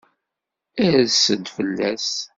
Irs-d 0.85 1.45
fell-as. 1.55 2.09